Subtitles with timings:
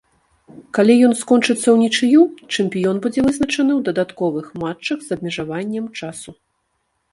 [0.77, 6.31] Калі ён скончыцца ўнічыю, чэмпіён будзе вызначаны ў дадатковых матчах з абмежаваннем часу.